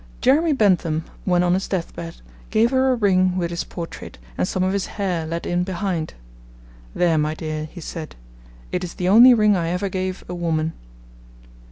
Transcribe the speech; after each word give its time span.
Jeremy 0.19 0.51
Bentham, 0.53 1.05
when 1.25 1.43
on 1.43 1.53
his 1.53 1.67
deathbed, 1.67 2.21
gave 2.49 2.71
her 2.71 2.91
a 2.91 2.95
ring 2.95 3.37
with 3.37 3.51
his 3.51 3.63
portrait 3.63 4.17
and 4.35 4.47
some 4.47 4.63
of 4.63 4.73
his 4.73 4.87
hair 4.97 5.27
let 5.27 5.45
in 5.45 5.63
behind. 5.63 6.15
'There, 6.95 7.19
my 7.19 7.35
dear,' 7.35 7.65
he 7.69 7.81
said, 7.81 8.15
'it 8.71 8.83
is 8.83 8.95
the 8.95 9.07
only 9.07 9.35
ring 9.35 9.55
I 9.55 9.69
ever 9.69 9.89
gave 9.89 10.23
a 10.27 10.33
woman.' 10.33 10.73